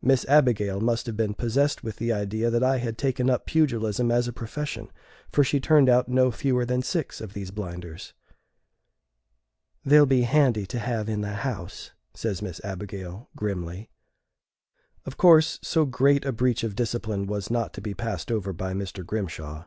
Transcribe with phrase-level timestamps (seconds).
[0.00, 4.08] Miss Abigail must have been possessed with the idea that I had taken up pugilism
[4.08, 4.88] as a profession,
[5.32, 8.12] for she turned out no fewer than six of these blinders.
[9.84, 13.90] "They'll be handy to have in the house," says Miss Abigail, grimly.
[15.04, 18.74] Of course, so great a breach of discipline was not to be passed over by
[18.74, 19.04] Mr.
[19.04, 19.64] Grimshaw.